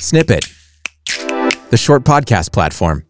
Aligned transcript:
Snippet, 0.00 0.44
the 1.70 1.76
short 1.76 2.04
podcast 2.04 2.52
platform. 2.52 3.07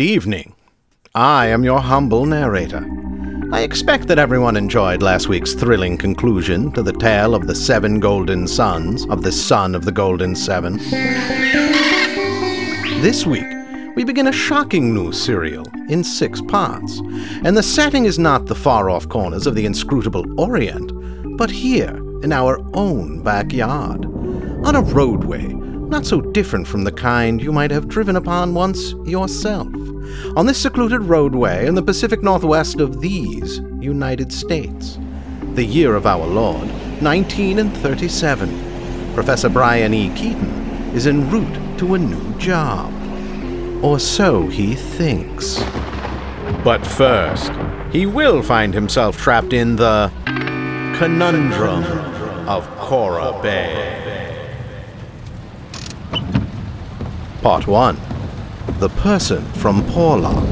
Good 0.00 0.06
evening. 0.06 0.54
I 1.14 1.48
am 1.48 1.62
your 1.62 1.78
humble 1.78 2.24
narrator. 2.24 2.88
I 3.52 3.60
expect 3.60 4.08
that 4.08 4.18
everyone 4.18 4.56
enjoyed 4.56 5.02
last 5.02 5.28
week's 5.28 5.52
thrilling 5.52 5.98
conclusion 5.98 6.72
to 6.72 6.82
the 6.82 6.94
tale 6.94 7.34
of 7.34 7.46
the 7.46 7.54
seven 7.54 8.00
golden 8.00 8.48
sons 8.48 9.04
of 9.10 9.22
the 9.22 9.30
son 9.30 9.74
of 9.74 9.84
the 9.84 9.92
golden 9.92 10.34
seven. 10.34 10.78
This 13.02 13.26
week, 13.26 13.44
we 13.94 14.04
begin 14.04 14.28
a 14.28 14.32
shocking 14.32 14.94
new 14.94 15.12
serial 15.12 15.66
in 15.90 16.02
six 16.02 16.40
parts, 16.40 17.00
and 17.44 17.54
the 17.54 17.62
setting 17.62 18.06
is 18.06 18.18
not 18.18 18.46
the 18.46 18.54
far 18.54 18.88
off 18.88 19.06
corners 19.06 19.46
of 19.46 19.54
the 19.54 19.66
inscrutable 19.66 20.24
Orient, 20.40 20.92
but 21.36 21.50
here 21.50 21.94
in 22.22 22.32
our 22.32 22.58
own 22.72 23.22
backyard, 23.22 24.06
on 24.64 24.76
a 24.76 24.80
roadway 24.80 25.59
not 25.90 26.06
so 26.06 26.20
different 26.20 26.68
from 26.68 26.84
the 26.84 26.92
kind 26.92 27.42
you 27.42 27.50
might 27.50 27.72
have 27.72 27.88
driven 27.88 28.14
upon 28.14 28.54
once 28.54 28.92
yourself, 29.04 29.66
on 30.36 30.46
this 30.46 30.62
secluded 30.62 31.02
roadway 31.02 31.66
in 31.66 31.74
the 31.74 31.82
Pacific 31.82 32.22
Northwest 32.22 32.78
of 32.78 33.00
these 33.00 33.58
United 33.80 34.32
States. 34.32 35.00
The 35.54 35.64
year 35.64 35.96
of 35.96 36.06
our 36.06 36.24
Lord, 36.24 36.68
1937. 37.02 39.14
Professor 39.14 39.48
Bryan 39.48 39.92
E. 39.92 40.14
Keaton 40.14 40.92
is 40.94 41.08
en 41.08 41.28
route 41.28 41.78
to 41.78 41.94
a 41.94 41.98
new 41.98 42.38
job. 42.38 42.94
Or 43.82 43.98
so 43.98 44.46
he 44.46 44.76
thinks. 44.76 45.58
But 46.62 46.86
first, 46.86 47.50
he 47.92 48.06
will 48.06 48.44
find 48.44 48.74
himself 48.74 49.16
trapped 49.16 49.52
in 49.52 49.74
the 49.74 50.12
conundrum 50.96 51.82
of 52.48 52.68
Cora 52.76 53.36
Bay. 53.42 53.99
Part 57.42 57.66
1 57.66 57.98
The 58.80 58.90
Person 58.90 59.42
from 59.52 59.82
Porlock. 59.84 60.44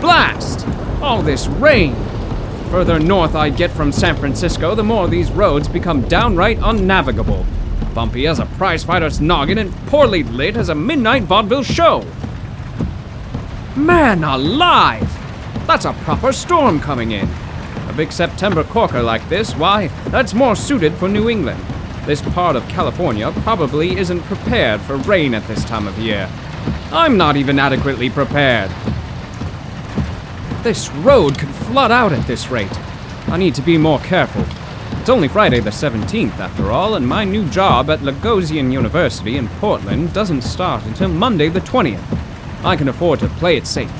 Blast! 0.00 0.64
All 1.02 1.20
this 1.20 1.48
rain! 1.48 1.94
The 1.94 2.70
further 2.70 3.00
north 3.00 3.34
I 3.34 3.50
get 3.50 3.72
from 3.72 3.90
San 3.90 4.14
Francisco, 4.14 4.76
the 4.76 4.84
more 4.84 5.08
these 5.08 5.32
roads 5.32 5.66
become 5.66 6.02
downright 6.02 6.58
unnavigable. 6.62 7.44
Bumpy 7.94 8.28
as 8.28 8.38
a 8.38 8.44
prizefighter's 8.44 9.20
noggin 9.20 9.58
and 9.58 9.74
poorly 9.88 10.22
lit 10.22 10.56
as 10.56 10.68
a 10.68 10.74
midnight 10.76 11.24
vaudeville 11.24 11.64
show. 11.64 12.06
Man 13.74 14.22
alive! 14.22 15.12
That's 15.66 15.84
a 15.84 15.94
proper 16.04 16.32
storm 16.32 16.78
coming 16.78 17.10
in. 17.10 17.28
A 17.88 17.92
big 17.96 18.12
September 18.12 18.62
corker 18.62 19.02
like 19.02 19.28
this, 19.28 19.56
why, 19.56 19.88
that's 20.10 20.32
more 20.32 20.54
suited 20.54 20.94
for 20.94 21.08
New 21.08 21.28
England. 21.28 21.60
This 22.08 22.22
part 22.22 22.56
of 22.56 22.66
California 22.68 23.30
probably 23.42 23.98
isn't 23.98 24.22
prepared 24.22 24.80
for 24.80 24.96
rain 24.96 25.34
at 25.34 25.46
this 25.46 25.62
time 25.66 25.86
of 25.86 25.98
year. 25.98 26.26
I'm 26.90 27.18
not 27.18 27.36
even 27.36 27.58
adequately 27.58 28.08
prepared. 28.08 28.70
This 30.62 30.88
road 30.88 31.38
could 31.38 31.50
flood 31.50 31.92
out 31.92 32.14
at 32.14 32.26
this 32.26 32.50
rate. 32.50 32.72
I 33.28 33.36
need 33.36 33.54
to 33.56 33.60
be 33.60 33.76
more 33.76 33.98
careful. 33.98 34.42
It's 34.98 35.10
only 35.10 35.28
Friday 35.28 35.60
the 35.60 35.68
17th, 35.68 36.38
after 36.38 36.70
all, 36.70 36.94
and 36.94 37.06
my 37.06 37.24
new 37.24 37.46
job 37.50 37.90
at 37.90 37.98
Lagosian 37.98 38.72
University 38.72 39.36
in 39.36 39.46
Portland 39.60 40.14
doesn't 40.14 40.40
start 40.40 40.86
until 40.86 41.08
Monday 41.08 41.50
the 41.50 41.60
20th. 41.60 42.18
I 42.64 42.74
can 42.74 42.88
afford 42.88 43.20
to 43.20 43.28
play 43.28 43.58
it 43.58 43.66
safe, 43.66 43.92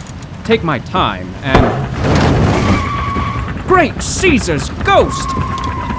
take 0.44 0.64
my 0.64 0.78
time, 0.78 1.28
and. 1.42 1.62
Great 3.69 4.00
Caesar's 4.00 4.70
ghost! 4.70 5.28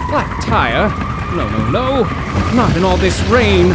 Flat 0.09 0.41
tire, 0.43 1.18
no, 1.35 1.49
no, 1.49 1.69
no. 1.69 2.03
Not 2.55 2.75
in 2.75 2.83
all 2.83 2.97
this 2.97 3.19
rain. 3.23 3.69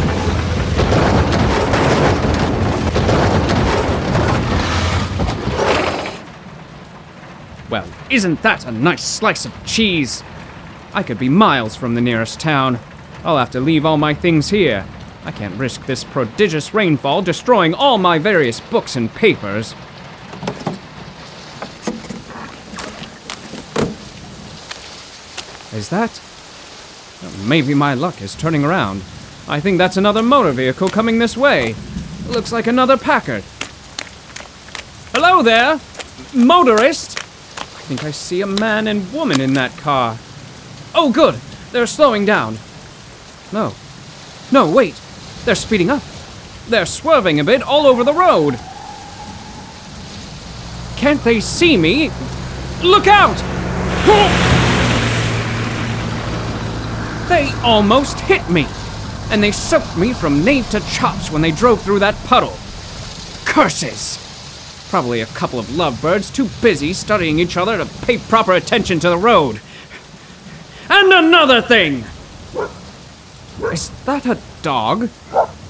Well, 7.69 7.87
isn't 8.09 8.41
that 8.41 8.65
a 8.65 8.71
nice 8.71 9.03
slice 9.03 9.45
of 9.45 9.65
cheese? 9.65 10.23
I 10.93 11.03
could 11.03 11.19
be 11.19 11.29
miles 11.29 11.75
from 11.75 11.95
the 11.95 12.01
nearest 12.01 12.39
town. 12.39 12.79
I'll 13.23 13.37
have 13.37 13.51
to 13.51 13.59
leave 13.59 13.85
all 13.85 13.97
my 13.97 14.13
things 14.13 14.49
here. 14.49 14.85
I 15.25 15.31
can't 15.31 15.55
risk 15.55 15.85
this 15.85 16.03
prodigious 16.03 16.73
rainfall 16.73 17.23
destroying 17.23 17.73
all 17.73 17.97
my 17.97 18.19
various 18.19 18.59
books 18.59 18.95
and 18.95 19.11
papers. 19.13 19.73
Is 25.73 25.89
that? 25.89 26.21
Maybe 27.45 27.73
my 27.73 27.93
luck 27.93 28.21
is 28.21 28.35
turning 28.35 28.63
around. 28.63 29.01
I 29.47 29.59
think 29.59 29.77
that's 29.77 29.97
another 29.97 30.23
motor 30.23 30.51
vehicle 30.51 30.89
coming 30.89 31.19
this 31.19 31.37
way. 31.37 31.75
Looks 32.27 32.51
like 32.51 32.67
another 32.67 32.97
Packard. 32.97 33.43
Hello 35.13 35.43
there, 35.43 35.79
motorist. 36.33 37.19
I 37.19 37.87
think 37.87 38.03
I 38.03 38.11
see 38.11 38.41
a 38.41 38.47
man 38.47 38.87
and 38.87 39.13
woman 39.13 39.39
in 39.39 39.53
that 39.53 39.77
car. 39.77 40.17
Oh, 40.93 41.11
good. 41.11 41.35
They're 41.71 41.85
slowing 41.85 42.25
down. 42.25 42.57
No. 43.51 43.73
No, 44.51 44.71
wait. 44.71 44.99
They're 45.45 45.55
speeding 45.55 45.89
up. 45.89 46.01
They're 46.67 46.85
swerving 46.85 47.39
a 47.39 47.43
bit 47.43 47.61
all 47.61 47.85
over 47.85 48.03
the 48.03 48.13
road. 48.13 48.59
Can't 50.97 51.23
they 51.23 51.39
see 51.39 51.77
me? 51.77 52.09
Look 52.81 53.07
out! 53.07 54.54
They 57.27 57.51
almost 57.63 58.19
hit 58.19 58.47
me! 58.49 58.67
And 59.31 59.41
they 59.41 59.51
soaked 59.51 59.97
me 59.97 60.13
from 60.13 60.45
nave 60.45 60.69
to 60.69 60.79
chops 60.81 61.31
when 61.31 61.41
they 61.41 61.51
drove 61.51 61.81
through 61.81 61.99
that 61.99 62.15
puddle. 62.25 62.53
Curses! 63.45 64.19
Probably 64.89 65.21
a 65.21 65.25
couple 65.25 65.57
of 65.57 65.75
lovebirds 65.75 66.31
too 66.31 66.47
busy 66.61 66.93
studying 66.93 67.39
each 67.39 67.57
other 67.57 67.77
to 67.77 67.85
pay 68.05 68.19
proper 68.19 68.53
attention 68.53 68.99
to 68.99 69.09
the 69.09 69.17
road. 69.17 69.59
And 70.89 71.11
another 71.11 71.61
thing! 71.61 72.03
Is 73.71 73.89
that 74.05 74.27
a 74.27 74.37
dog? 74.61 75.09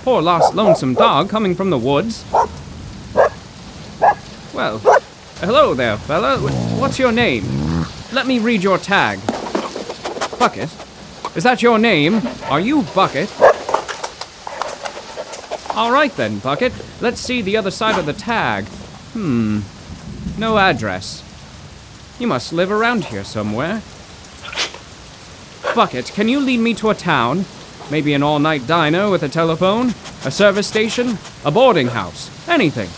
Poor 0.03 0.21
lost 0.21 0.53
lonesome 0.55 0.93
dog 0.93 1.29
coming 1.29 1.55
from 1.55 1.69
the 1.69 1.77
woods. 1.77 2.25
Well, 4.53 4.79
hello 5.39 5.73
there, 5.73 5.97
fella. 5.97 6.37
What's 6.77 6.99
your 6.99 7.13
name? 7.13 7.45
Let 8.11 8.27
me 8.27 8.39
read 8.39 8.61
your 8.61 8.77
tag. 8.77 9.19
Bucket? 10.37 10.69
Is 11.35 11.43
that 11.43 11.61
your 11.61 11.77
name? 11.77 12.21
Are 12.45 12.61
you 12.61 12.83
Bucket? 12.95 13.29
All 15.75 15.91
right 15.91 16.15
then, 16.15 16.39
Bucket. 16.39 16.71
Let's 17.01 17.19
see 17.19 17.41
the 17.41 17.57
other 17.57 17.71
side 17.71 17.99
of 17.99 18.05
the 18.05 18.13
tag. 18.13 18.63
Hmm. 19.13 19.59
No 20.39 20.57
address. 20.57 21.23
You 22.19 22.27
must 22.27 22.53
live 22.53 22.71
around 22.71 23.05
here 23.05 23.25
somewhere. 23.25 23.81
Bucket, 25.75 26.05
can 26.05 26.29
you 26.29 26.39
lead 26.39 26.61
me 26.61 26.73
to 26.75 26.89
a 26.89 26.95
town? 26.95 27.43
Maybe 27.91 28.13
an 28.13 28.23
all 28.23 28.39
night 28.39 28.65
diner 28.65 29.09
with 29.09 29.23
a 29.23 29.29
telephone? 29.29 29.89
A 30.23 30.31
service 30.31 30.67
station? 30.67 31.17
A 31.43 31.51
boarding 31.51 31.87
house? 31.87 32.31
Anything. 32.47 32.89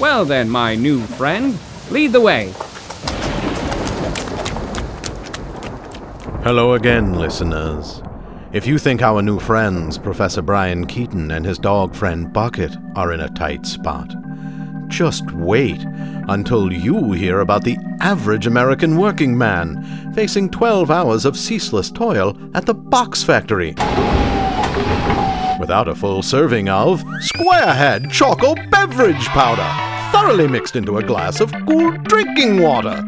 Well 0.00 0.24
then, 0.24 0.48
my 0.48 0.74
new 0.74 1.00
friend, 1.02 1.58
lead 1.90 2.12
the 2.12 2.22
way. 2.22 2.54
Hello 6.44 6.74
again, 6.74 7.14
listeners. 7.14 8.00
If 8.52 8.64
you 8.64 8.78
think 8.78 9.02
our 9.02 9.20
new 9.20 9.40
friends, 9.40 9.98
Professor 9.98 10.40
Bryan 10.40 10.86
Keaton 10.86 11.32
and 11.32 11.44
his 11.44 11.58
dog 11.58 11.96
friend 11.96 12.32
Bucket, 12.32 12.76
are 12.94 13.12
in 13.12 13.18
a 13.18 13.28
tight 13.30 13.66
spot, 13.66 14.14
just 14.86 15.28
wait 15.32 15.84
until 16.28 16.72
you 16.72 17.10
hear 17.10 17.40
about 17.40 17.64
the 17.64 17.76
average 18.00 18.46
American 18.46 18.96
working 18.96 19.36
man 19.36 20.12
facing 20.14 20.48
12 20.48 20.92
hours 20.92 21.24
of 21.24 21.36
ceaseless 21.36 21.90
toil 21.90 22.38
at 22.54 22.66
the 22.66 22.74
box 22.74 23.24
factory. 23.24 23.70
Without 25.58 25.88
a 25.88 25.94
full 25.94 26.22
serving 26.22 26.68
of 26.68 27.02
Squarehead 27.20 28.12
Choco 28.12 28.54
Beverage 28.70 29.26
Powder, 29.26 29.68
thoroughly 30.12 30.46
mixed 30.46 30.76
into 30.76 30.98
a 30.98 31.02
glass 31.02 31.40
of 31.40 31.52
cool 31.66 31.90
drinking 32.04 32.62
water. 32.62 33.04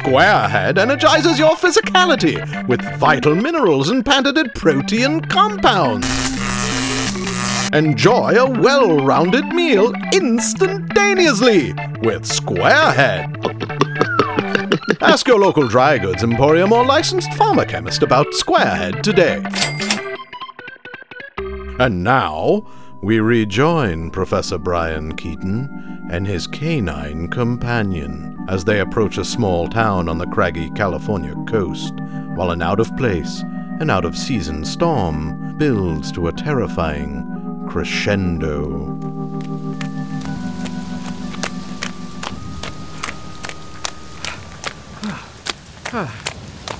Squarehead 0.00 0.78
energizes 0.78 1.38
your 1.38 1.54
physicality 1.56 2.66
with 2.66 2.80
vital 2.98 3.34
minerals 3.34 3.90
and 3.90 4.04
patented 4.04 4.54
protein 4.54 5.20
compounds. 5.20 6.08
Enjoy 7.74 8.30
a 8.30 8.48
well 8.48 9.04
rounded 9.04 9.44
meal 9.48 9.92
instantaneously 10.14 11.74
with 12.00 12.22
Squarehead. 12.22 13.36
Ask 15.02 15.28
your 15.28 15.38
local 15.38 15.68
dry 15.68 15.98
goods 15.98 16.22
emporium 16.22 16.72
or 16.72 16.86
licensed 16.86 17.30
pharmachemist 17.32 18.00
about 18.00 18.26
Squarehead 18.28 19.02
today. 19.02 19.42
And 21.78 22.02
now, 22.02 22.66
we 23.02 23.20
rejoin 23.20 24.10
Professor 24.10 24.56
Bryan 24.56 25.14
Keaton 25.14 26.08
and 26.10 26.26
his 26.26 26.46
canine 26.46 27.28
companion 27.28 28.29
as 28.48 28.64
they 28.64 28.80
approach 28.80 29.18
a 29.18 29.24
small 29.24 29.68
town 29.68 30.08
on 30.08 30.18
the 30.18 30.26
craggy 30.26 30.70
California 30.70 31.34
coast, 31.46 31.94
while 32.34 32.50
an 32.50 32.62
out 32.62 32.80
of 32.80 32.96
place 32.96 33.42
and 33.80 33.90
out 33.90 34.04
of 34.04 34.16
season 34.16 34.64
storm 34.64 35.56
builds 35.56 36.12
to 36.12 36.28
a 36.28 36.32
terrifying 36.32 37.64
crescendo. 37.68 38.98
Ah, 45.92 46.22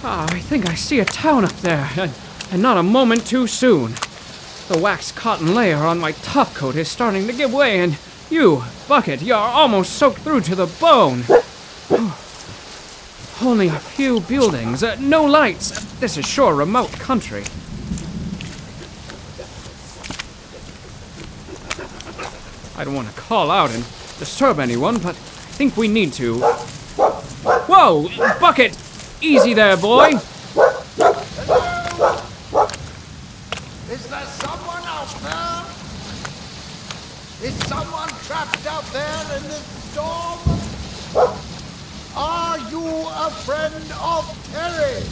ah, 0.05 0.27
I 0.33 0.39
think 0.39 0.69
I 0.69 0.75
see 0.75 1.01
a 1.01 1.05
town 1.05 1.45
up 1.45 1.53
there, 1.59 1.89
and, 1.97 2.13
and 2.53 2.63
not 2.63 2.77
a 2.77 2.83
moment 2.83 3.27
too 3.27 3.47
soon. 3.47 3.95
The 4.69 4.79
wax 4.81 5.11
cotton 5.11 5.55
layer 5.55 5.79
on 5.79 5.99
my 5.99 6.13
top 6.13 6.55
coat 6.55 6.77
is 6.77 6.89
starting 6.89 7.27
to 7.27 7.33
give 7.33 7.53
way, 7.53 7.81
and 7.81 7.99
you, 8.31 8.63
Bucket, 8.87 9.21
you're 9.23 9.37
almost 9.37 9.95
soaked 9.95 10.21
through 10.21 10.43
to 10.43 10.55
the 10.55 10.67
bone. 10.67 11.25
Only 13.43 13.67
a 13.67 13.79
few 13.79 14.21
buildings, 14.21 14.85
uh, 14.85 14.97
no 15.01 15.25
lights. 15.25 15.85
This 15.99 16.17
is 16.17 16.25
sure 16.25 16.55
remote 16.55 16.93
country. 16.93 17.43
I 22.77 22.85
don't 22.85 22.95
want 22.95 23.09
to 23.09 23.21
call 23.21 23.51
out 23.51 23.71
and 23.73 23.83
disturb 24.19 24.61
anyone, 24.61 24.99
but 24.99 25.17
I 25.17 25.53
think 25.59 25.77
we 25.77 25.89
need 25.89 26.13
to. 26.13 26.39
Whoa! 26.39 28.09
Bucket! 28.39 28.79
Easy 29.21 29.53
there, 29.53 29.77
boy! 29.77 30.11
Is 30.11 30.23
there 34.07 34.27
someone 34.27 34.85
out 34.85 35.11
there? 35.23 35.65
Is 37.49 37.55
someone 37.67 38.09
trapped 38.25 38.67
out 38.67 38.85
there 38.93 39.37
in 39.37 39.43
this 39.43 39.67
storm? 39.91 40.60
Are 42.70 42.72
you 42.72 43.08
a 43.08 43.31
friend 43.31 43.75
of 44.00 44.52
Terry? 44.52 45.02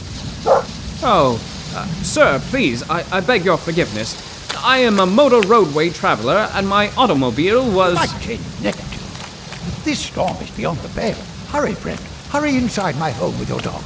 Oh, 1.03 1.33
uh, 1.75 1.85
sir, 2.03 2.39
please, 2.45 2.89
I, 2.89 3.03
I 3.11 3.19
beg 3.19 3.43
your 3.43 3.57
forgiveness. 3.57 4.55
I 4.63 4.77
am 4.77 5.01
a 5.01 5.05
motor 5.05 5.45
roadway 5.45 5.89
traveler, 5.89 6.49
and 6.53 6.65
my 6.65 6.89
automobile 6.95 7.69
was. 7.69 7.95
Nineteen 7.95 8.39
negative. 8.63 9.81
This 9.83 9.99
storm 9.99 10.37
is 10.37 10.49
beyond 10.51 10.79
the 10.79 10.89
pale. 10.97 11.17
Hurry, 11.49 11.73
friend. 11.73 11.99
Hurry 12.29 12.55
inside 12.55 12.95
my 12.95 13.11
home 13.11 13.37
with 13.37 13.49
your 13.49 13.59
dog. 13.59 13.83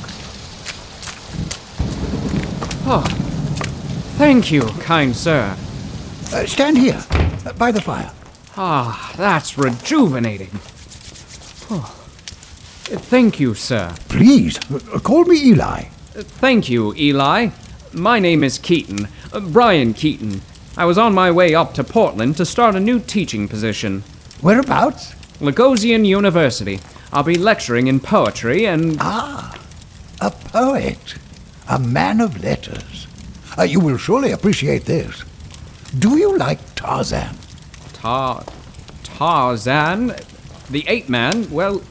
Oh, 2.85 3.03
thank 4.17 4.51
you, 4.51 4.61
kind 4.81 5.15
sir. 5.15 5.57
Uh, 6.31 6.45
stand 6.45 6.77
here, 6.77 7.03
uh, 7.11 7.53
by 7.53 7.71
the 7.71 7.81
fire. 7.81 8.11
Ah, 8.55 9.13
that's 9.17 9.57
rejuvenating. 9.57 10.51
Oh. 11.71 11.99
Thank 12.95 13.39
you, 13.39 13.55
sir. 13.55 13.93
Please, 14.07 14.59
call 15.03 15.25
me 15.25 15.43
Eli. 15.47 15.85
Thank 16.13 16.69
you, 16.69 16.93
Eli. 16.95 17.49
My 17.91 18.19
name 18.19 18.43
is 18.43 18.59
Keaton, 18.59 19.07
uh, 19.31 19.39
Bryan 19.39 19.95
Keaton. 19.95 20.41
I 20.77 20.85
was 20.85 20.99
on 20.99 21.13
my 21.13 21.31
way 21.31 21.55
up 21.55 21.73
to 21.73 21.83
Portland 21.83 22.37
to 22.37 22.45
start 22.45 22.75
a 22.75 22.79
new 22.79 22.99
teaching 22.99 23.47
position. 23.47 24.03
Whereabouts? 24.41 25.13
Lagosian 25.39 26.05
University. 26.05 26.79
I'll 27.11 27.23
be 27.23 27.35
lecturing 27.35 27.87
in 27.87 27.99
poetry 27.99 28.67
and. 28.67 28.97
Ah, 28.99 29.59
a 30.21 30.29
poet. 30.29 31.15
A 31.67 31.79
man 31.79 32.21
of 32.21 32.43
letters. 32.43 33.07
Uh, 33.57 33.63
you 33.63 33.79
will 33.79 33.97
surely 33.97 34.31
appreciate 34.31 34.85
this. 34.85 35.23
Do 35.97 36.17
you 36.17 36.37
like 36.37 36.59
Tarzan? 36.75 37.35
Tar. 37.93 38.43
Tarzan? 39.03 40.15
The 40.69 40.87
ape 40.87 41.09
man? 41.09 41.49
Well, 41.49 41.81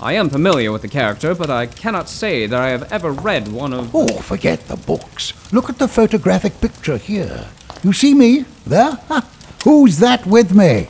I 0.00 0.12
am 0.12 0.28
familiar 0.28 0.72
with 0.72 0.82
the 0.82 0.88
character, 0.88 1.34
but 1.34 1.48
I 1.48 1.66
cannot 1.66 2.08
say 2.10 2.46
that 2.46 2.60
I 2.60 2.68
have 2.68 2.92
ever 2.92 3.10
read 3.10 3.48
one 3.48 3.72
of. 3.72 3.94
Oh, 3.94 4.18
forget 4.18 4.68
the 4.68 4.76
books. 4.76 5.32
Look 5.52 5.70
at 5.70 5.78
the 5.78 5.88
photographic 5.88 6.60
picture 6.60 6.98
here. 6.98 7.48
You 7.82 7.94
see 7.94 8.14
me? 8.14 8.44
There? 8.66 8.92
Ha. 9.08 9.26
Who's 9.64 9.98
that 10.00 10.26
with 10.26 10.54
me? 10.54 10.88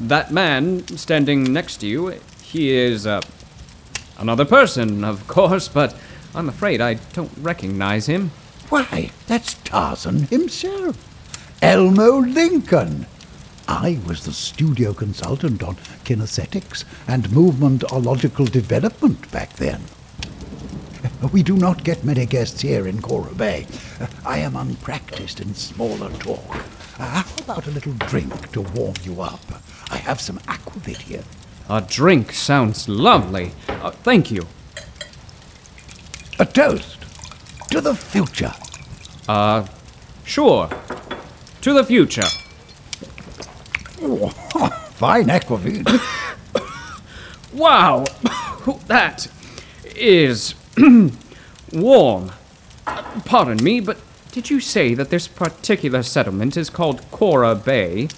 That 0.00 0.32
man 0.32 0.86
standing 0.96 1.52
next 1.52 1.76
to 1.78 1.86
you, 1.86 2.18
he 2.42 2.70
is, 2.70 3.06
uh, 3.06 3.20
another 4.18 4.46
person, 4.46 5.04
of 5.04 5.26
course, 5.28 5.68
but 5.68 5.94
I'm 6.34 6.48
afraid 6.48 6.80
I 6.80 6.94
don't 7.12 7.32
recognize 7.38 8.06
him. 8.06 8.30
Why, 8.70 9.10
that's 9.26 9.54
Tarzan 9.64 10.22
himself. 10.28 10.96
Elmo 11.60 12.20
Lincoln. 12.20 13.06
I 13.68 13.98
was 14.06 14.24
the 14.24 14.32
studio 14.32 14.92
consultant 14.92 15.62
on 15.62 15.76
kinesthetics 16.04 16.84
and 17.06 17.24
movementological 17.28 18.50
development 18.50 19.30
back 19.30 19.54
then. 19.54 19.82
We 21.32 21.42
do 21.42 21.56
not 21.56 21.84
get 21.84 22.04
many 22.04 22.26
guests 22.26 22.60
here 22.60 22.86
in 22.86 23.00
Cora 23.00 23.32
Bay. 23.34 23.66
I 24.26 24.38
am 24.38 24.56
unpracticed 24.56 25.40
in 25.40 25.54
smaller 25.54 26.10
talk. 26.18 26.56
Uh, 26.98 27.22
how 27.22 27.42
about 27.42 27.66
a 27.66 27.70
little 27.70 27.92
drink 27.94 28.52
to 28.52 28.60
warm 28.60 28.94
you 29.02 29.22
up? 29.22 29.40
I 29.90 29.96
have 29.96 30.20
some 30.20 30.38
aquavit 30.40 30.98
here. 30.98 31.24
A 31.70 31.80
drink 31.80 32.32
sounds 32.32 32.88
lovely. 32.88 33.52
Uh, 33.68 33.90
thank 33.90 34.30
you. 34.30 34.46
A 36.38 36.46
toast 36.46 36.98
to 37.70 37.80
the 37.80 37.94
future. 37.94 38.52
Uh, 39.28 39.66
sure. 40.24 40.68
To 41.62 41.72
the 41.72 41.84
future. 41.84 42.28
Fine 44.02 45.28
aquavit. 45.28 45.86
Wow! 47.52 48.04
that 48.86 49.28
is 49.94 50.54
warm. 51.72 52.32
Pardon 53.24 53.62
me, 53.62 53.80
but 53.80 53.98
did 54.32 54.50
you 54.50 54.58
say 54.58 54.94
that 54.94 55.10
this 55.10 55.28
particular 55.28 56.02
settlement 56.02 56.56
is 56.56 56.70
called 56.70 57.08
Cora 57.10 57.54
Bay? 57.54 58.08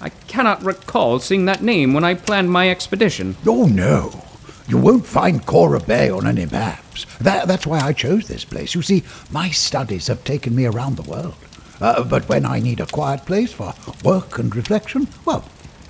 I 0.00 0.08
cannot 0.28 0.64
recall 0.64 1.18
seeing 1.18 1.44
that 1.44 1.62
name 1.62 1.92
when 1.92 2.04
I 2.04 2.14
planned 2.14 2.50
my 2.50 2.70
expedition. 2.70 3.36
Oh, 3.46 3.66
no. 3.66 4.24
You 4.68 4.78
won't 4.78 5.04
find 5.04 5.44
Cora 5.44 5.80
Bay 5.80 6.08
on 6.08 6.26
any 6.26 6.46
maps. 6.46 7.04
That, 7.20 7.48
that's 7.48 7.66
why 7.66 7.80
I 7.80 7.92
chose 7.92 8.28
this 8.28 8.44
place. 8.44 8.74
You 8.74 8.82
see, 8.82 9.02
my 9.30 9.50
studies 9.50 10.06
have 10.06 10.24
taken 10.24 10.54
me 10.54 10.64
around 10.64 10.96
the 10.96 11.02
world. 11.10 11.34
Uh, 11.82 12.04
but 12.04 12.28
when 12.28 12.46
I 12.46 12.60
need 12.60 12.78
a 12.78 12.86
quiet 12.86 13.26
place 13.26 13.52
for 13.52 13.74
work 14.04 14.38
and 14.38 14.54
reflection, 14.54 15.08
well, 15.24 15.44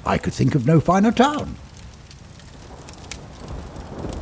I 0.07 0.17
could 0.17 0.33
think 0.33 0.55
of 0.55 0.67
no 0.67 0.81
finer 0.81 1.13
town 1.13 1.55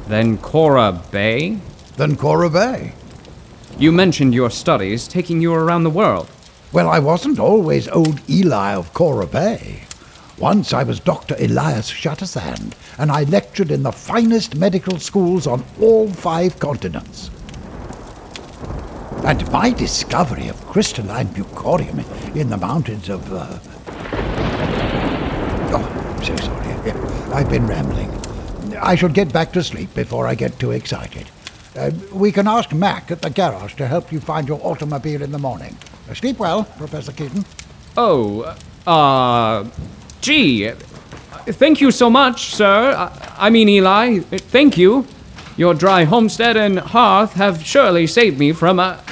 Then 0.09 0.37
Cora 0.39 1.01
Bay? 1.13 1.59
than 1.97 2.17
Cora 2.17 2.51
Bay. 2.51 2.95
You 3.79 3.93
mentioned 3.93 4.35
your 4.35 4.51
studies 4.51 5.07
taking 5.07 5.41
you 5.41 5.55
around 5.55 5.85
the 5.85 5.91
world. 5.91 6.29
Well, 6.73 6.89
I 6.89 6.99
wasn't 6.99 7.39
always 7.39 7.89
old 7.89 8.21
Eli 8.29 8.75
of 8.75 8.93
Cora 8.93 9.27
Bay. 9.27 9.85
Once 10.39 10.73
I 10.73 10.83
was 10.83 10.99
Dr. 10.99 11.37
Elias 11.39 11.91
Shuttersand, 11.91 12.73
and 12.99 13.13
I 13.13 13.23
lectured 13.25 13.71
in 13.71 13.83
the 13.85 13.93
finest 13.93 14.57
medical 14.57 14.99
schools 14.99 15.47
on 15.47 15.65
all 15.81 16.09
five 16.09 16.59
continents. 16.59 17.31
And 19.25 19.51
my 19.53 19.71
discovery 19.71 20.49
of 20.49 20.65
crystalline 20.67 21.29
bucorium 21.29 22.05
in 22.35 22.49
the 22.49 22.57
mountains 22.57 23.09
of. 23.09 23.33
Uh... 23.33 23.59
Oh, 25.73 26.15
I'm 26.17 26.25
so 26.25 26.37
sorry. 26.37 26.93
I've 27.33 27.49
been 27.49 27.67
rambling. 27.67 28.11
I 28.81 28.95
should 28.95 29.15
get 29.15 29.33
back 29.33 29.53
to 29.53 29.63
sleep 29.63 29.95
before 29.95 30.27
I 30.27 30.35
get 30.35 30.59
too 30.59 30.71
excited. 30.71 31.31
Uh, 31.77 31.91
we 32.13 32.33
can 32.33 32.49
ask 32.49 32.73
Mac 32.73 33.11
at 33.11 33.23
the 33.23 33.31
garage 33.31 33.75
to 33.75 33.87
help 33.87 34.11
you 34.11 34.21
find 34.21 34.49
your 34.49 34.59
automobile 34.65 35.23
in 35.23 35.31
the 35.31 35.39
morning. 35.39 35.77
Uh, 36.09 36.15
sleep 36.15 36.39
well, 36.39 36.65
Professor 36.65 37.13
Keaton. 37.13 37.45
Oh, 37.97 38.57
uh, 38.87 39.69
gee. 40.21 40.71
Thank 41.47 41.81
you 41.81 41.91
so 41.91 42.11
much, 42.11 42.55
sir. 42.55 43.11
I 43.37 43.51
mean, 43.51 43.69
Eli. 43.69 44.21
Thank 44.21 44.77
you. 44.77 45.07
Your 45.57 45.75
dry 45.75 46.05
homestead 46.05 46.57
and 46.57 46.79
hearth 46.79 47.35
have 47.35 47.65
surely 47.65 48.07
saved 48.07 48.39
me 48.39 48.53
from 48.53 48.81
a. 48.81 49.03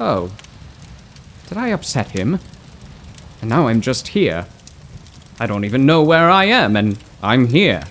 Oh. 0.00 0.32
Did 1.48 1.58
I 1.58 1.68
upset 1.68 2.12
him? 2.12 2.38
And 3.42 3.50
now 3.50 3.68
I'm 3.68 3.82
just 3.82 4.08
here. 4.08 4.46
I 5.38 5.46
don't 5.46 5.66
even 5.66 5.84
know 5.84 6.02
where 6.02 6.30
I 6.30 6.46
am, 6.46 6.74
and 6.74 6.96
I'm 7.22 7.48
here. 7.48 7.84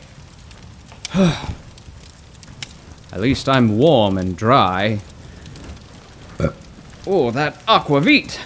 At 1.13 3.21
least 3.21 3.47
I'm 3.47 3.77
warm 3.77 4.17
and 4.17 4.35
dry. 4.35 5.01
Oh, 7.05 7.31
that 7.31 7.63
aquavit! 7.65 8.39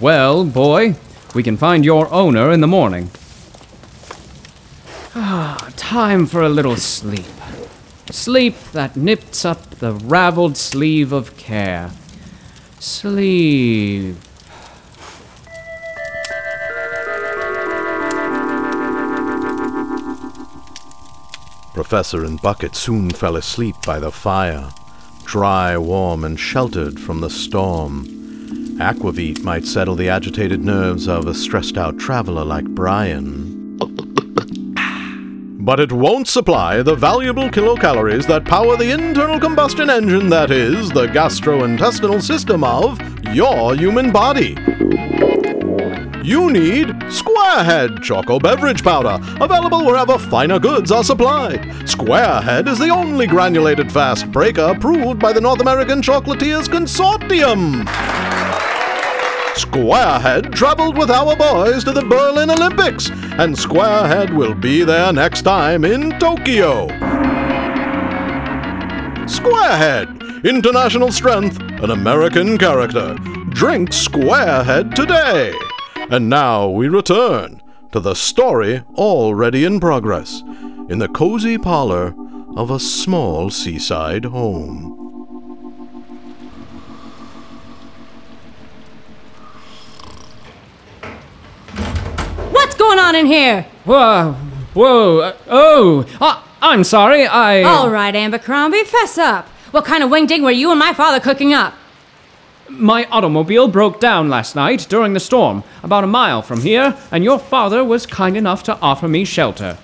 Well, 0.00 0.44
boy, 0.44 0.94
we 1.34 1.42
can 1.42 1.56
find 1.56 1.84
your 1.84 2.12
owner 2.12 2.52
in 2.52 2.60
the 2.60 2.66
morning. 2.66 3.10
Ah, 5.20 5.72
time 5.76 6.26
for 6.26 6.42
a 6.42 6.48
little 6.48 6.76
sleep. 6.76 7.24
Sleep 8.10 8.58
that 8.72 8.96
nips 8.96 9.44
up 9.44 9.70
the 9.76 9.92
raveled 9.92 10.56
sleeve 10.56 11.12
of 11.12 11.36
care. 11.36 11.90
Sleep. 12.80 14.16
Professor 21.74 22.24
and 22.24 22.40
Bucket 22.40 22.74
soon 22.74 23.10
fell 23.10 23.36
asleep 23.36 23.76
by 23.86 24.00
the 24.00 24.10
fire, 24.10 24.70
dry, 25.24 25.76
warm, 25.76 26.24
and 26.24 26.40
sheltered 26.40 26.98
from 26.98 27.20
the 27.20 27.30
storm. 27.30 28.06
Aquavit 28.80 29.42
might 29.42 29.64
settle 29.64 29.94
the 29.94 30.08
agitated 30.08 30.64
nerves 30.64 31.08
of 31.08 31.26
a 31.26 31.34
stressed 31.34 31.76
out 31.76 31.98
traveler 31.98 32.44
like 32.44 32.64
Bryan. 32.64 33.57
But 35.68 35.80
it 35.80 35.92
won't 35.92 36.26
supply 36.26 36.80
the 36.80 36.94
valuable 36.94 37.50
kilocalories 37.50 38.26
that 38.26 38.46
power 38.46 38.74
the 38.78 38.90
internal 38.90 39.38
combustion 39.38 39.90
engine 39.90 40.30
that 40.30 40.50
is 40.50 40.88
the 40.88 41.06
gastrointestinal 41.08 42.22
system 42.22 42.64
of 42.64 42.98
your 43.34 43.74
human 43.74 44.10
body. 44.10 44.56
You 46.24 46.50
need 46.50 46.88
Squarehead 47.10 48.02
Choco 48.02 48.38
Beverage 48.38 48.82
Powder, 48.82 49.18
available 49.42 49.84
wherever 49.84 50.16
finer 50.16 50.58
goods 50.58 50.90
are 50.90 51.04
supplied. 51.04 51.60
Squarehead 51.84 52.66
is 52.66 52.78
the 52.78 52.88
only 52.88 53.26
granulated 53.26 53.92
fast 53.92 54.32
breaker 54.32 54.72
approved 54.74 55.20
by 55.20 55.34
the 55.34 55.40
North 55.42 55.60
American 55.60 56.00
Chocolatiers 56.00 56.68
Consortium. 56.68 58.07
Squarehead 59.58 60.54
traveled 60.54 60.96
with 60.96 61.10
our 61.10 61.34
boys 61.34 61.82
to 61.82 61.90
the 61.90 62.04
Berlin 62.04 62.48
Olympics, 62.48 63.10
and 63.10 63.56
Squarehead 63.56 64.32
will 64.32 64.54
be 64.54 64.84
there 64.84 65.12
next 65.12 65.42
time 65.42 65.84
in 65.84 66.16
Tokyo. 66.20 66.86
Squarehead, 69.26 70.44
international 70.44 71.10
strength, 71.10 71.60
an 71.82 71.90
American 71.90 72.56
character. 72.56 73.16
Drink 73.50 73.90
Squarehead 73.90 74.94
today. 74.94 75.52
And 76.08 76.28
now 76.28 76.68
we 76.68 76.86
return 76.86 77.60
to 77.90 77.98
the 77.98 78.14
story 78.14 78.84
already 78.94 79.64
in 79.64 79.80
progress 79.80 80.40
in 80.88 80.98
the 81.00 81.08
cozy 81.08 81.58
parlor 81.58 82.14
of 82.56 82.70
a 82.70 82.78
small 82.78 83.50
seaside 83.50 84.26
home. 84.26 84.87
On 93.08 93.16
in 93.16 93.26
here? 93.26 93.62
Whoa, 93.86 94.34
whoa, 94.74 95.20
uh, 95.20 95.36
oh, 95.48 96.06
uh, 96.20 96.42
I'm 96.60 96.84
sorry, 96.84 97.26
I. 97.26 97.62
All 97.62 97.88
right, 97.88 98.14
Abercrombie, 98.14 98.84
fess 98.84 99.16
up. 99.16 99.46
What 99.70 99.86
kind 99.86 100.02
of 100.02 100.10
wing 100.10 100.26
ding 100.26 100.42
were 100.42 100.50
you 100.50 100.70
and 100.70 100.78
my 100.78 100.92
father 100.92 101.18
cooking 101.18 101.54
up? 101.54 101.74
My 102.68 103.06
automobile 103.06 103.66
broke 103.66 103.98
down 103.98 104.28
last 104.28 104.54
night 104.54 104.86
during 104.90 105.14
the 105.14 105.20
storm, 105.20 105.64
about 105.82 106.04
a 106.04 106.06
mile 106.06 106.42
from 106.42 106.60
here, 106.60 106.98
and 107.10 107.24
your 107.24 107.38
father 107.38 107.82
was 107.82 108.04
kind 108.04 108.36
enough 108.36 108.62
to 108.64 108.78
offer 108.80 109.08
me 109.08 109.24
shelter. 109.24 109.78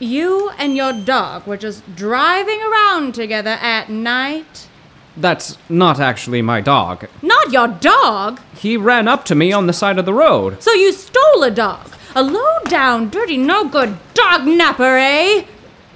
You 0.00 0.50
and 0.58 0.76
your 0.76 0.92
dog 0.92 1.46
were 1.46 1.56
just 1.56 1.94
driving 1.94 2.60
around 2.62 3.14
together 3.14 3.58
at 3.60 3.90
night? 3.90 4.68
That's 5.16 5.56
not 5.68 6.00
actually 6.00 6.42
my 6.42 6.60
dog. 6.60 7.06
Not 7.22 7.52
your 7.52 7.68
dog? 7.68 8.40
He 8.56 8.76
ran 8.76 9.06
up 9.06 9.24
to 9.26 9.36
me 9.36 9.52
on 9.52 9.68
the 9.68 9.72
side 9.72 9.98
of 9.98 10.04
the 10.04 10.14
road. 10.14 10.60
So 10.60 10.72
you 10.72 10.92
stole 10.92 11.44
a 11.44 11.50
dog? 11.50 11.92
A 12.14 12.22
low 12.22 12.58
down, 12.64 13.10
dirty, 13.10 13.36
no 13.36 13.68
good 13.68 13.98
dog 14.14 14.46
napper, 14.46 14.96
eh? 14.96 15.44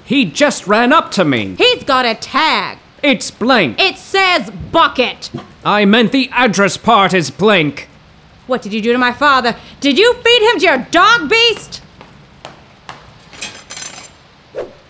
He 0.04 0.24
just 0.24 0.66
ran 0.66 0.92
up 0.92 1.10
to 1.12 1.24
me. 1.24 1.54
He's 1.56 1.84
got 1.84 2.04
a 2.04 2.14
tag. 2.14 2.78
It's 3.02 3.30
blank. 3.30 3.80
It 3.80 3.96
says 3.96 4.50
bucket. 4.70 5.30
I 5.64 5.84
meant 5.84 6.12
the 6.12 6.28
address 6.30 6.76
part 6.76 7.14
is 7.14 7.30
blank. 7.30 7.88
What 8.46 8.62
did 8.62 8.72
you 8.72 8.82
do 8.82 8.92
to 8.92 8.98
my 8.98 9.12
father? 9.12 9.56
Did 9.80 9.98
you 9.98 10.14
feed 10.14 10.50
him 10.50 10.58
to 10.58 10.66
your 10.66 10.78
dog 10.90 11.30
beast? 11.30 11.82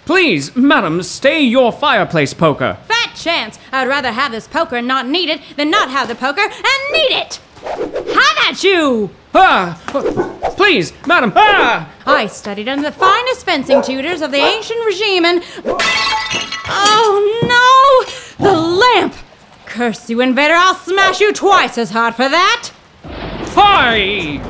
Please, 0.05 0.57
madam, 0.57 1.03
stay 1.03 1.41
your 1.41 1.71
fireplace 1.71 2.35
poker. 2.35 2.77
Fat 2.89 3.15
chance. 3.15 3.59
I'd 3.71 3.89
rather 3.89 4.11
have 4.11 4.33
this 4.33 4.49
poker 4.49 4.77
and 4.77 4.89
not 4.89 5.07
need 5.07 5.29
it 5.29 5.41
than 5.57 5.71
not 5.71 5.91
have 5.91 6.09
the 6.09 6.15
poker 6.15 6.41
and 6.43 6.93
need 6.93 7.13
it. 7.13 7.41
Have 7.65 8.39
at 8.49 8.65
you! 8.65 9.11
Ah! 9.35 9.81
Please, 10.57 10.93
madam, 11.07 11.33
ah! 11.37 11.91
I 12.07 12.27
studied 12.27 12.69
under 12.69 12.91
the 12.91 12.93
finest 12.93 13.45
fencing 13.47 13.83
tutors 13.83 14.21
of 14.21 14.31
the 14.31 14.39
ancient 14.39 14.85
regime 14.85 15.25
and. 15.25 15.43
Oh 16.69 17.19
no! 18.39 18.45
The 18.45 18.61
lamp! 18.61 19.15
Curse 19.67 20.11
you, 20.11 20.21
invader! 20.21 20.55
I'll 20.55 20.75
smash 20.75 21.21
you 21.21 21.33
twice 21.33 21.79
as 21.79 21.91
hard 21.91 22.15
for 22.15 22.29
that! 22.29 22.73
Hi! 23.55 24.41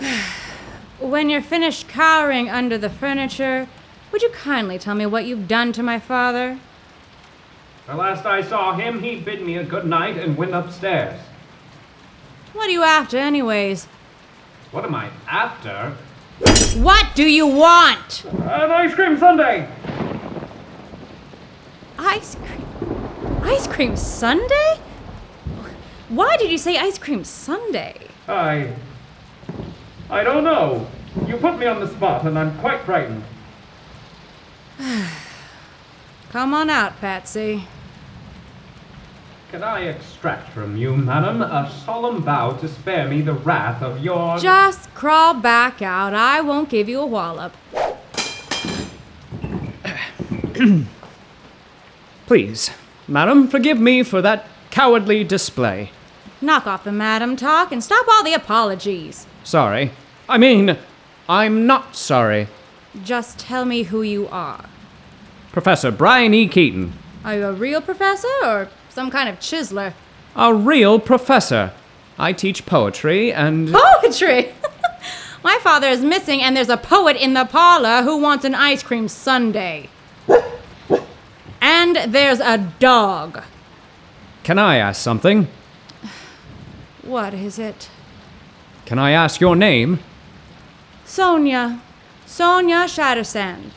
When 1.00 1.30
you're 1.30 1.40
finished 1.40 1.88
cowering 1.88 2.50
under 2.50 2.76
the 2.76 2.90
furniture, 2.90 3.68
would 4.12 4.22
you 4.22 4.30
kindly 4.30 4.78
tell 4.78 4.94
me 4.94 5.06
what 5.06 5.24
you've 5.24 5.48
done 5.48 5.72
to 5.72 5.82
my 5.82 5.98
father? 5.98 6.58
The 7.88 7.96
last 7.96 8.26
I 8.26 8.42
saw 8.42 8.76
him, 8.76 9.02
he 9.02 9.16
bid 9.16 9.40
me 9.40 9.56
a 9.56 9.64
good 9.64 9.86
night 9.86 10.18
and 10.18 10.36
went 10.36 10.52
upstairs. 10.52 11.18
What 12.52 12.68
are 12.68 12.70
you 12.70 12.82
after, 12.82 13.16
anyways? 13.16 13.86
What 14.72 14.84
am 14.84 14.94
I 14.94 15.08
after? 15.26 15.96
What 16.82 17.06
do 17.14 17.24
you 17.24 17.46
want? 17.46 18.26
An 18.26 18.70
ice 18.70 18.94
cream 18.94 19.16
sundae! 19.16 19.66
Ice 21.98 22.34
cream. 22.34 22.66
Ice 23.42 23.66
cream 23.66 23.96
sundae? 23.96 24.80
Why 26.10 26.36
did 26.36 26.50
you 26.50 26.58
say 26.58 26.76
ice 26.76 26.98
cream 26.98 27.24
sundae? 27.24 27.94
I. 28.28 28.74
I 30.10 30.22
don't 30.22 30.44
know. 30.44 30.86
You 31.26 31.38
put 31.38 31.58
me 31.58 31.64
on 31.64 31.80
the 31.80 31.88
spot, 31.88 32.26
and 32.26 32.38
I'm 32.38 32.58
quite 32.58 32.82
frightened. 32.82 33.24
Come 36.28 36.52
on 36.52 36.68
out, 36.68 37.00
Patsy. 37.00 37.64
Can 39.50 39.62
I 39.62 39.84
extract 39.84 40.52
from 40.52 40.76
you, 40.76 40.94
madam, 40.94 41.40
a 41.40 41.72
solemn 41.86 42.22
vow 42.22 42.52
to 42.52 42.68
spare 42.68 43.08
me 43.08 43.22
the 43.22 43.32
wrath 43.32 43.82
of 43.82 44.04
your. 44.04 44.36
Just 44.36 44.92
crawl 44.94 45.32
back 45.32 45.80
out. 45.80 46.12
I 46.12 46.42
won't 46.42 46.68
give 46.68 46.86
you 46.86 47.00
a 47.00 47.06
wallop. 47.06 47.54
Please, 52.26 52.70
madam, 53.06 53.48
forgive 53.48 53.80
me 53.80 54.02
for 54.02 54.20
that 54.20 54.44
cowardly 54.70 55.24
display. 55.24 55.92
Knock 56.42 56.66
off 56.66 56.84
the 56.84 56.92
madam 56.92 57.34
talk 57.34 57.72
and 57.72 57.82
stop 57.82 58.06
all 58.06 58.22
the 58.22 58.34
apologies. 58.34 59.26
Sorry. 59.44 59.92
I 60.28 60.36
mean, 60.36 60.76
I'm 61.26 61.66
not 61.66 61.96
sorry. 61.96 62.48
Just 63.02 63.38
tell 63.38 63.64
me 63.64 63.84
who 63.84 64.02
you 64.02 64.28
are. 64.28 64.66
Professor 65.52 65.90
Bryan 65.90 66.34
E. 66.34 66.48
Keaton. 66.48 66.92
Are 67.24 67.34
you 67.34 67.46
a 67.46 67.52
real 67.54 67.80
professor 67.80 68.28
or 68.42 68.68
some 68.98 69.12
kind 69.12 69.28
of 69.28 69.38
chiseler? 69.38 69.94
A 70.34 70.52
real 70.52 70.98
professor. 70.98 71.72
I 72.18 72.32
teach 72.32 72.66
poetry 72.66 73.32
and. 73.32 73.70
Poetry! 73.72 74.52
My 75.44 75.56
father 75.62 75.86
is 75.86 76.00
missing, 76.00 76.42
and 76.42 76.56
there's 76.56 76.68
a 76.68 76.76
poet 76.76 77.16
in 77.16 77.32
the 77.32 77.44
parlor 77.44 78.02
who 78.02 78.16
wants 78.16 78.44
an 78.44 78.56
ice 78.56 78.82
cream 78.82 79.06
sundae. 79.06 79.86
And 81.60 81.94
there's 82.08 82.40
a 82.40 82.58
dog. 82.80 83.40
Can 84.42 84.58
I 84.58 84.78
ask 84.78 85.00
something? 85.00 85.46
What 87.02 87.34
is 87.34 87.60
it? 87.60 87.88
Can 88.84 88.98
I 88.98 89.12
ask 89.12 89.40
your 89.40 89.54
name? 89.54 90.00
Sonia. 91.04 91.80
Sonia 92.26 92.88
Shattersand. 92.88 93.70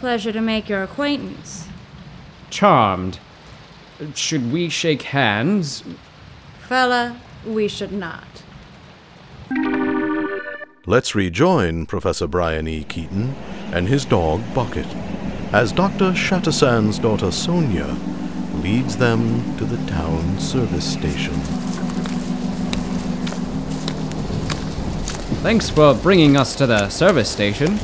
Pleasure 0.00 0.32
to 0.32 0.40
make 0.40 0.66
your 0.70 0.82
acquaintance. 0.82 1.68
Charmed. 2.48 3.18
Should 4.14 4.52
we 4.52 4.68
shake 4.68 5.02
hands? 5.02 5.82
Fella, 6.68 7.18
we 7.46 7.66
should 7.66 7.92
not. 7.92 8.42
Let's 10.86 11.14
rejoin 11.14 11.86
Professor 11.86 12.26
Bryan 12.26 12.68
E. 12.68 12.84
Keaton 12.84 13.34
and 13.72 13.88
his 13.88 14.04
dog 14.04 14.42
Bucket 14.54 14.86
as 15.52 15.72
Dr. 15.72 16.12
Shattersand's 16.12 16.98
daughter 16.98 17.30
Sonia 17.32 17.96
leads 18.62 18.96
them 18.96 19.56
to 19.58 19.64
the 19.64 19.78
town 19.90 20.38
service 20.38 20.92
station. 20.92 21.34
Thanks 25.42 25.70
for 25.70 25.94
bringing 25.94 26.36
us 26.36 26.54
to 26.56 26.66
the 26.66 26.88
service 26.88 27.30
station. 27.30 27.78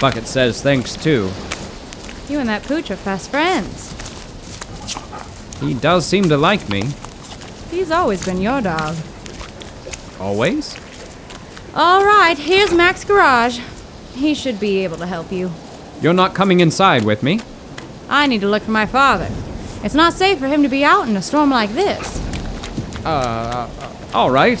Bucket 0.00 0.26
says 0.26 0.60
thanks 0.60 0.96
too. 0.96 1.30
You 2.28 2.40
and 2.40 2.48
that 2.48 2.64
pooch 2.64 2.90
are 2.90 2.96
fast 2.96 3.30
friends. 3.30 4.03
He 5.60 5.74
does 5.74 6.06
seem 6.06 6.24
to 6.28 6.36
like 6.36 6.68
me. 6.68 6.90
He's 7.70 7.90
always 7.90 8.24
been 8.24 8.40
your 8.40 8.60
dog. 8.60 8.96
Always? 10.20 10.76
All 11.74 12.04
right, 12.04 12.38
here's 12.38 12.72
Mac's 12.72 13.04
garage. 13.04 13.58
He 14.14 14.34
should 14.34 14.60
be 14.60 14.84
able 14.84 14.96
to 14.98 15.06
help 15.06 15.32
you. 15.32 15.50
You're 16.00 16.12
not 16.12 16.34
coming 16.34 16.60
inside 16.60 17.04
with 17.04 17.22
me? 17.22 17.40
I 18.08 18.26
need 18.26 18.42
to 18.42 18.48
look 18.48 18.62
for 18.62 18.70
my 18.70 18.86
father. 18.86 19.28
It's 19.82 19.94
not 19.94 20.12
safe 20.12 20.38
for 20.38 20.46
him 20.46 20.62
to 20.62 20.68
be 20.68 20.84
out 20.84 21.08
in 21.08 21.16
a 21.16 21.22
storm 21.22 21.50
like 21.50 21.70
this. 21.70 22.20
Uh, 23.04 23.68
all 24.14 24.30
right. 24.30 24.60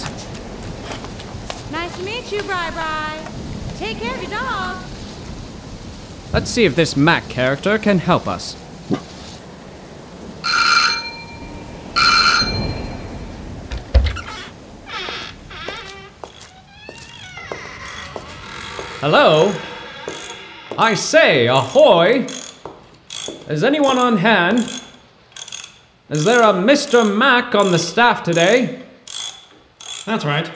Nice 1.70 1.96
to 1.96 2.02
meet 2.02 2.30
you, 2.32 2.42
Bri 2.42 2.70
Bri. 2.72 3.76
Take 3.76 3.98
care 3.98 4.14
of 4.14 4.22
your 4.22 4.30
dog. 4.30 4.84
Let's 6.32 6.50
see 6.50 6.64
if 6.64 6.74
this 6.74 6.96
Mac 6.96 7.28
character 7.28 7.78
can 7.78 7.98
help 7.98 8.26
us. 8.26 8.56
Hello? 19.06 19.52
I 20.78 20.94
say, 20.94 21.46
ahoy! 21.46 22.24
Is 23.50 23.62
anyone 23.62 23.98
on 23.98 24.16
hand? 24.16 24.60
Is 26.08 26.24
there 26.24 26.40
a 26.40 26.54
Mr. 26.54 27.04
Mac 27.14 27.54
on 27.54 27.70
the 27.70 27.78
staff 27.78 28.22
today? 28.22 28.82
That's 30.06 30.24
right. 30.24 30.48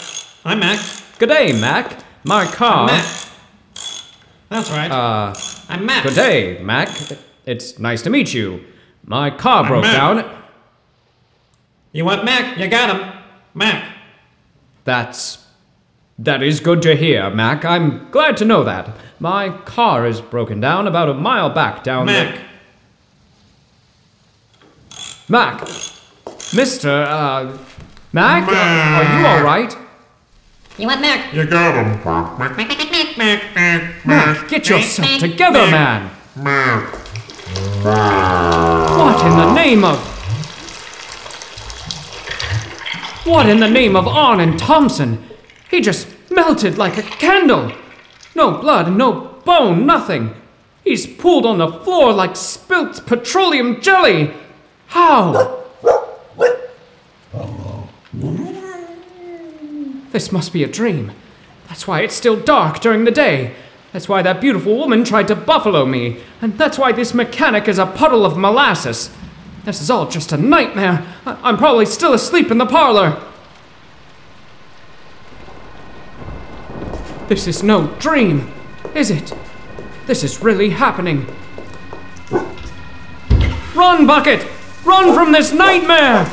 I'm 0.46 0.60
Mac. 0.60 0.80
Good 1.18 1.28
day, 1.28 1.60
Mac. 1.60 2.02
My 2.24 2.46
car. 2.46 2.86
Mac. 2.86 3.04
That's 4.48 4.70
right. 4.70 4.90
Uh, 4.90 5.34
I'm 5.68 5.84
Mac. 5.84 6.04
Good 6.04 6.14
day, 6.14 6.62
Mac. 6.62 6.88
It's 7.44 7.78
nice 7.78 8.00
to 8.00 8.08
meet 8.08 8.32
you. 8.32 8.64
My 9.04 9.28
car 9.28 9.66
broke 9.66 9.82
Mac. 9.82 9.94
down. 9.94 10.42
You 11.92 12.06
want 12.06 12.24
Mac? 12.24 12.56
You 12.56 12.66
got 12.68 12.96
him. 12.96 13.12
Mac. 13.52 13.94
That's. 14.84 15.47
That 16.18 16.42
is 16.42 16.58
good 16.58 16.82
to 16.82 16.96
hear, 16.96 17.30
Mac. 17.30 17.64
I'm 17.64 18.10
glad 18.10 18.36
to 18.38 18.44
know 18.44 18.64
that. 18.64 18.90
My 19.20 19.50
car 19.50 20.04
is 20.04 20.20
broken 20.20 20.60
down 20.60 20.88
about 20.88 21.08
a 21.08 21.14
mile 21.14 21.48
back 21.48 21.84
down 21.84 22.06
Mac. 22.06 22.34
the. 22.34 22.40
Mac! 25.28 25.60
Mr. 25.60 27.06
Uh. 27.06 27.56
Mac? 28.12 28.50
Mac. 28.50 28.50
Are 28.50 29.20
you 29.20 29.26
alright? 29.26 29.76
You 30.76 30.88
want 30.88 31.00
Mac? 31.02 31.32
You 31.32 31.46
got 31.46 31.74
him. 31.76 32.02
Mac, 32.04 32.38
Mac, 32.38 32.56
Mac, 32.56 32.90
Mac, 32.90 33.18
Mac, 33.18 33.54
Mac, 33.54 34.06
Mac, 34.06 34.48
get 34.48 34.68
yourself 34.68 35.20
together, 35.20 35.70
man! 35.70 36.10
Mac. 36.34 36.94
What 37.84 39.24
in 39.24 39.36
the 39.36 39.54
name 39.54 39.84
of. 39.84 39.98
What 43.24 43.48
in 43.48 43.60
the 43.60 43.68
name 43.68 43.94
of 43.94 44.08
Arn 44.08 44.40
and 44.40 44.58
Thompson? 44.58 45.27
He 45.70 45.80
just 45.80 46.08
melted 46.30 46.78
like 46.78 46.96
a 46.98 47.02
candle. 47.02 47.72
No 48.34 48.58
blood, 48.58 48.96
no 48.96 49.40
bone, 49.44 49.86
nothing. 49.86 50.34
He's 50.84 51.06
pooled 51.06 51.44
on 51.44 51.58
the 51.58 51.70
floor 51.70 52.12
like 52.12 52.36
spilt 52.36 53.04
petroleum 53.06 53.80
jelly. 53.80 54.32
How? 54.88 55.56
This 60.10 60.32
must 60.32 60.52
be 60.52 60.64
a 60.64 60.68
dream. 60.68 61.12
That's 61.68 61.86
why 61.86 62.00
it's 62.00 62.14
still 62.14 62.36
dark 62.40 62.80
during 62.80 63.04
the 63.04 63.10
day. 63.10 63.54
That's 63.92 64.08
why 64.08 64.22
that 64.22 64.40
beautiful 64.40 64.76
woman 64.76 65.04
tried 65.04 65.28
to 65.28 65.34
buffalo 65.36 65.84
me. 65.84 66.20
And 66.40 66.56
that's 66.56 66.78
why 66.78 66.92
this 66.92 67.12
mechanic 67.14 67.68
is 67.68 67.78
a 67.78 67.86
puddle 67.86 68.24
of 68.24 68.36
molasses. 68.36 69.10
This 69.64 69.82
is 69.82 69.90
all 69.90 70.08
just 70.08 70.32
a 70.32 70.36
nightmare. 70.38 71.06
I- 71.26 71.36
I'm 71.42 71.58
probably 71.58 71.84
still 71.86 72.14
asleep 72.14 72.50
in 72.50 72.58
the 72.58 72.66
parlor. 72.66 73.22
This 77.28 77.46
is 77.46 77.62
no 77.62 77.88
dream, 77.98 78.50
is 78.94 79.10
it? 79.10 79.34
This 80.06 80.24
is 80.24 80.42
really 80.42 80.70
happening. 80.70 81.26
Run, 83.74 84.06
Bucket! 84.06 84.46
Run 84.82 85.14
from 85.14 85.32
this 85.32 85.52
nightmare! 85.52 86.24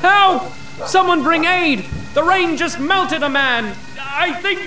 Help! 0.00 0.52
Someone 0.86 1.24
bring 1.24 1.44
aid! 1.44 1.84
The 2.14 2.22
rain 2.22 2.56
just 2.56 2.78
melted 2.78 3.24
a 3.24 3.28
man! 3.28 3.76
I 3.98 4.34
think. 4.34 4.60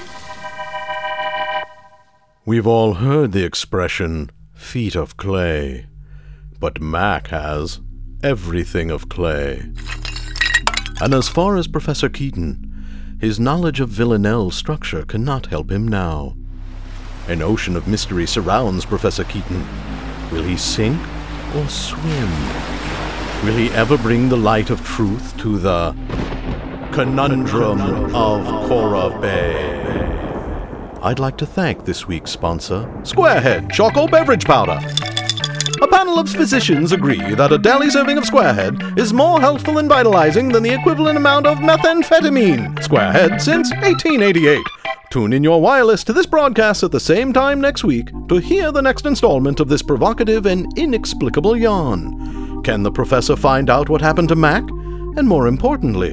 We've 2.45 2.67
all 2.67 2.95
heard 2.95 3.31
the 3.31 3.45
expression, 3.45 4.31
feet 4.53 4.95
of 4.95 5.15
clay. 5.15 5.85
But 6.59 6.81
Mac 6.81 7.27
has 7.27 7.79
everything 8.21 8.91
of 8.91 9.07
clay. 9.07 9.71
And 11.01 11.13
as 11.13 11.27
far 11.27 11.57
as 11.57 11.67
Professor 11.67 12.07
Keaton, 12.07 12.64
his 13.25 13.39
knowledge 13.39 13.79
of 13.79 13.89
Villanelle's 13.89 14.55
structure 14.55 15.03
cannot 15.03 15.47
help 15.47 15.71
him 15.71 15.87
now. 15.87 16.35
An 17.27 17.41
ocean 17.41 17.75
of 17.75 17.87
mystery 17.87 18.27
surrounds 18.27 18.85
Professor 18.85 19.23
Keaton. 19.23 19.65
Will 20.31 20.43
he 20.43 20.55
sink 20.55 21.01
or 21.55 21.67
swim? 21.67 22.29
Will 23.43 23.57
he 23.57 23.71
ever 23.71 23.97
bring 23.97 24.29
the 24.29 24.37
light 24.37 24.69
of 24.69 24.85
truth 24.85 25.35
to 25.37 25.57
the 25.57 25.95
conundrum 26.93 27.81
of 28.13 28.45
Cora 28.67 29.19
Bay? 29.19 29.73
I'd 31.01 31.17
like 31.17 31.37
to 31.37 31.47
thank 31.47 31.83
this 31.83 32.07
week's 32.07 32.29
sponsor, 32.29 32.83
Squarehead 33.01 33.71
Choco 33.71 34.07
Beverage 34.07 34.45
Powder. 34.45 34.79
A 35.81 35.87
panel 35.87 36.19
of 36.19 36.29
physicians 36.29 36.93
agree 36.93 37.35
that 37.35 37.51
a 37.51 37.57
daily 37.57 37.89
serving 37.89 38.17
of 38.17 38.23
Squarehead 38.23 38.97
is 38.97 39.11
more 39.11 39.41
healthful 39.41 39.77
and 39.77 39.89
vitalizing 39.89 40.49
than 40.49 40.63
the 40.63 40.73
equivalent 40.73 41.17
amount 41.17 41.45
of 41.45 41.57
methamphetamine. 41.57 42.75
Squarehead 42.79 43.41
since 43.41 43.71
1888. 43.71 44.61
Tune 45.09 45.33
in 45.33 45.43
your 45.43 45.61
wireless 45.61 46.03
to 46.05 46.13
this 46.13 46.25
broadcast 46.25 46.83
at 46.83 46.91
the 46.91 46.99
same 46.99 47.33
time 47.33 47.59
next 47.59 47.83
week 47.83 48.09
to 48.29 48.37
hear 48.37 48.71
the 48.71 48.81
next 48.81 49.05
installment 49.05 49.59
of 49.59 49.67
this 49.67 49.81
provocative 49.81 50.45
and 50.45 50.67
inexplicable 50.77 51.57
yarn. 51.57 52.63
Can 52.63 52.83
the 52.83 52.91
professor 52.91 53.35
find 53.35 53.69
out 53.69 53.89
what 53.89 54.01
happened 54.01 54.29
to 54.29 54.35
Mac? 54.35 54.63
And 55.17 55.27
more 55.27 55.47
importantly, 55.47 56.11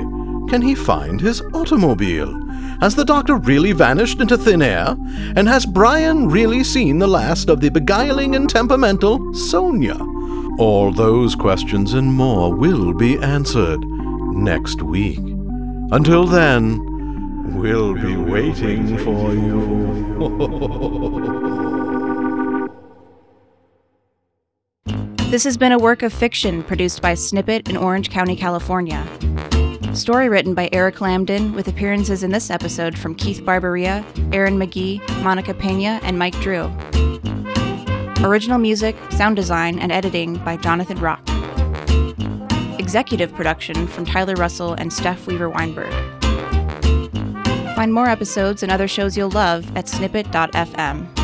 can 0.49 0.61
he 0.61 0.75
find 0.75 1.21
his 1.21 1.41
automobile? 1.55 2.42
Has 2.83 2.97
the 2.97 3.05
doctor 3.05 3.37
really 3.37 3.71
vanished 3.71 4.21
into 4.21 4.37
thin 4.37 4.61
air? 4.61 4.97
And 5.37 5.47
has 5.47 5.65
Bryan 5.65 6.29
really 6.29 6.65
seen 6.65 6.99
the 6.99 7.07
last 7.07 7.49
of 7.49 7.61
the 7.61 7.71
beguiling 7.71 8.35
and 8.35 8.51
temperamental 8.51 9.33
Sonia? 9.35 9.97
All 10.59 10.91
those 10.91 11.37
questions 11.37 11.95
and 11.95 12.13
more 12.13 12.53
will 12.53 12.93
be 12.93 13.17
answered 13.19 13.79
next 13.85 14.83
week. 14.83 15.21
Until 15.93 16.27
then, 16.27 17.57
we'll 17.57 17.95
be 17.95 18.17
waiting 18.17 18.99
for 18.99 19.33
you. 19.33 19.63
This 25.31 25.45
has 25.45 25.57
been 25.57 25.71
a 25.71 25.79
work 25.79 26.03
of 26.03 26.13
fiction 26.13 26.65
produced 26.65 27.01
by 27.01 27.15
Snippet 27.15 27.69
in 27.69 27.77
Orange 27.77 28.11
County, 28.11 28.35
California. 28.35 29.07
Mm-hmm. 29.93 29.99
Story 29.99 30.29
written 30.31 30.55
by 30.55 30.71
Eric 30.73 30.97
Lambden, 30.97 31.55
with 31.55 31.69
appearances 31.69 32.23
in 32.23 32.31
this 32.31 32.49
episode 32.49 32.97
from 32.97 33.15
Keith 33.15 33.43
Barberia, 33.43 34.03
Aaron 34.33 34.59
McGee, 34.59 35.01
Monica 35.23 35.53
Pena, 35.53 36.01
and 36.03 36.19
Mike 36.19 36.39
Drew. 36.41 36.73
Original 38.25 38.57
music, 38.57 38.97
sound 39.11 39.37
design, 39.37 39.79
and 39.79 39.93
editing 39.93 40.37
by 40.45 40.57
Jonathan 40.57 40.99
Rock. 40.99 41.21
Executive 42.79 43.35
production 43.35 43.87
from 43.87 44.07
Tyler 44.07 44.35
Russell 44.35 44.73
and 44.73 44.91
Steph 44.91 45.27
Weaver 45.27 45.51
Weinberg. 45.51 45.93
Find 47.77 47.93
more 47.93 48.07
episodes 48.07 48.63
and 48.63 48.73
other 48.73 48.89
shows 48.89 49.15
you'll 49.15 49.31
love 49.31 49.77
at 49.77 49.91
snippet.fm. 49.91 51.22